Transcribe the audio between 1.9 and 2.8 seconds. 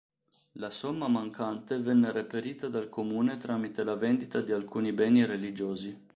reperita